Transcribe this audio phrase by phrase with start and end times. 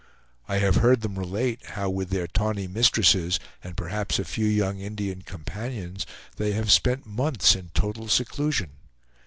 [0.47, 4.79] I have heard them relate, how with their tawny mistresses, and perhaps a few young
[4.79, 8.71] Indian companions, they have spent months in total seclusion.